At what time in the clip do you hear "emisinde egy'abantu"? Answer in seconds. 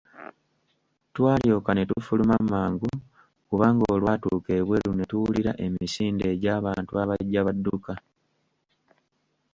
5.65-6.91